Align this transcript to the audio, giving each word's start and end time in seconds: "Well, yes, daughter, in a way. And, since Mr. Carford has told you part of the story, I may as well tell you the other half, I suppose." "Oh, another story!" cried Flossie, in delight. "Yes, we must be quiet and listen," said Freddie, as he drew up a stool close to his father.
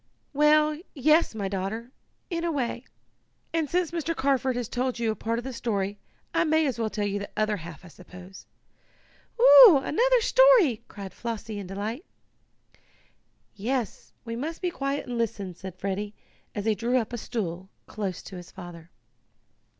"Well, 0.33 0.79
yes, 0.95 1.33
daughter, 1.33 1.91
in 2.31 2.43
a 2.43 2.51
way. 2.51 2.85
And, 3.53 3.69
since 3.69 3.91
Mr. 3.91 4.15
Carford 4.15 4.55
has 4.55 4.67
told 4.67 4.97
you 4.97 5.13
part 5.13 5.37
of 5.37 5.43
the 5.43 5.53
story, 5.53 5.99
I 6.33 6.43
may 6.43 6.65
as 6.65 6.79
well 6.79 6.89
tell 6.89 7.05
you 7.05 7.19
the 7.19 7.29
other 7.37 7.57
half, 7.57 7.85
I 7.85 7.89
suppose." 7.89 8.47
"Oh, 9.39 9.79
another 9.85 10.19
story!" 10.21 10.81
cried 10.87 11.13
Flossie, 11.13 11.59
in 11.59 11.67
delight. 11.67 12.03
"Yes, 13.53 14.11
we 14.25 14.35
must 14.35 14.59
be 14.59 14.71
quiet 14.71 15.05
and 15.05 15.19
listen," 15.19 15.53
said 15.53 15.75
Freddie, 15.77 16.15
as 16.55 16.65
he 16.65 16.73
drew 16.73 16.97
up 16.97 17.13
a 17.13 17.17
stool 17.19 17.69
close 17.85 18.23
to 18.23 18.37
his 18.37 18.49
father. 18.49 18.89